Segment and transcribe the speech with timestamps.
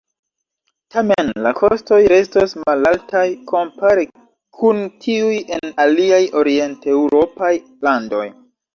[0.95, 4.09] Tamen la kostoj restos malaltaj kompare
[4.63, 7.57] kun tiuj en aliaj orienteŭropaj
[7.89, 8.29] landoj.